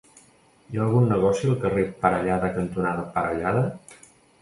Hi 0.71 0.79
ha 0.79 0.81
algun 0.85 1.05
negoci 1.11 1.51
al 1.53 1.61
carrer 1.67 1.85
Parellada 2.07 2.53
cantonada 2.59 3.07
Parellada? 3.19 3.67